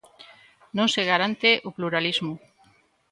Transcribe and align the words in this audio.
Non 0.77 0.87
se 0.93 1.01
garante 1.11 1.49
o 1.67 1.69
pluralismo. 1.77 2.33